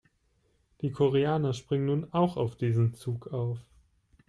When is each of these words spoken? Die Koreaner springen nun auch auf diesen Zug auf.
Die 0.81 0.89
Koreaner 0.89 1.53
springen 1.53 1.85
nun 1.85 2.07
auch 2.11 2.35
auf 2.35 2.55
diesen 2.55 2.95
Zug 2.95 3.27
auf. 3.31 3.59